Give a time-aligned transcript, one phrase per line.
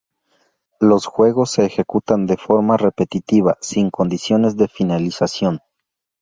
[0.79, 5.59] Los juegos se ejecutan de forma repetitiva sin condiciones de finalización.